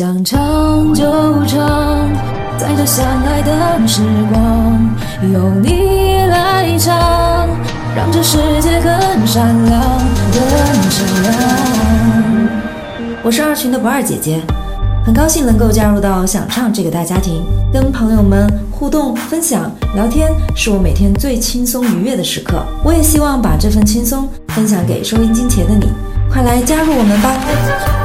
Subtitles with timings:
[0.00, 1.04] 想唱就
[1.46, 2.08] 唱，
[2.56, 4.00] 在这相爱的时
[4.32, 4.90] 光，
[5.30, 7.46] 由你来唱，
[7.94, 9.82] 让这世界更闪亮、
[10.32, 10.40] 更
[10.90, 11.34] 闪亮。
[13.22, 14.40] 我是二群的不二姐姐，
[15.04, 22.64] 很高兴能够加入到想唱这个大家庭，跟朋友们互动、分享聊天，是我每天最轻松愉悦的时刻。
[22.82, 25.92] 我也希望把这份轻松分享给收音机前的你，
[26.32, 27.99] 快来加入我们吧！